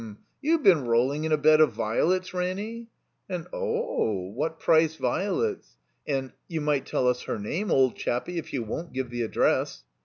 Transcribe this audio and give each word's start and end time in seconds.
You 0.41 0.57
been 0.57 0.85
rolling 0.87 1.25
in 1.25 1.31
a 1.31 1.37
bed 1.37 1.61
of 1.61 1.73
violets, 1.73 2.33
Ranny?'* 2.33 2.87
And 3.29 3.45
"Oo 3.53 3.57
ooh, 3.59 4.31
what 4.33 4.59
price 4.59 4.95
violets?" 4.95 5.77
And 6.07 6.31
"You 6.47 6.59
might 6.59 6.87
tell 6.87 7.07
us 7.07 7.21
her 7.25 7.37
name, 7.37 7.69
old 7.69 7.95
chappie, 7.95 8.39
if 8.39 8.51
you 8.51 8.63
won't 8.63 8.93
give 8.93 9.11
the 9.11 9.21
address." 9.21 9.83